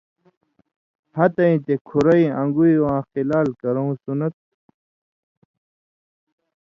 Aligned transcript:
ہتہۡھَیں 1.15 1.59
تے 1.65 1.73
کھُرَیں 1.87 2.31
اَنگوۡئ 2.39 2.75
واں 2.83 2.99
خِلال 3.09 3.47
کرٶں 3.61 3.91
سنت 4.03 4.33
تھُو۔ 4.45 4.45